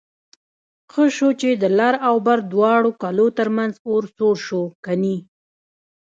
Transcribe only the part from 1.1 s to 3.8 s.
شو چې د لر او بر دواړو کلو ترمنځ